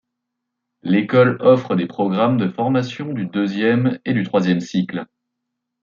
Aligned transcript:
L’école 0.81 1.37
offre 1.41 1.75
des 1.75 1.85
programmes 1.85 2.37
de 2.37 2.49
formation 2.49 3.13
du 3.13 3.27
deuxième 3.27 3.99
et 4.03 4.13
du 4.13 4.23
troisième 4.23 4.59
cycle. 4.59 5.05